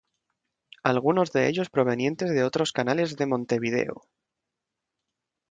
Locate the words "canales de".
2.71-3.27